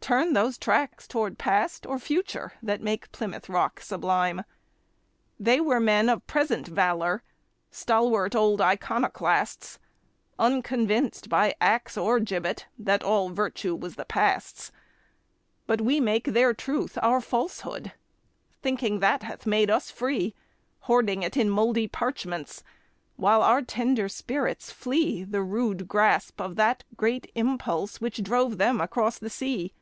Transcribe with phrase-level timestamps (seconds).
[0.00, 4.44] Turn those tracks toward Past or Future, that make Plymouth Rock sublime?
[5.40, 7.24] They were men of present valor,
[7.72, 9.80] stalwart old iconoclasts,
[10.38, 14.70] Unconvinced by axe or gibbet that all virtue was the Past's;
[15.66, 17.90] But we make their truth our falsehood,
[18.62, 20.36] thinking that hath made us free,
[20.82, 22.62] Hoarding it in mouldy parchments,
[23.16, 28.80] while our tender spirits flee The rude grasp of that great Impulse which drove them
[28.80, 29.72] across the sea.